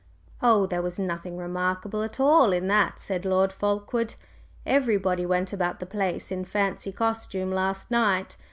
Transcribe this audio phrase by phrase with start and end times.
[0.41, 4.15] "Oh, there was nothing remarkable at all in that," said Lord Fulkeward.
[4.65, 8.35] "Everybody went about the place in fancy costume last night.